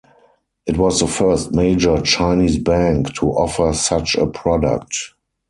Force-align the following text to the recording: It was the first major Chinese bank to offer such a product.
It 0.65 0.79
was 0.79 0.99
the 0.99 1.05
first 1.05 1.51
major 1.53 2.01
Chinese 2.01 2.57
bank 2.57 3.13
to 3.17 3.27
offer 3.33 3.71
such 3.71 4.15
a 4.15 4.25
product. 4.25 5.13